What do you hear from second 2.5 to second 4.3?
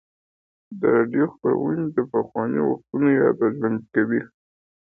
وختونو یاد راژوندی کوي.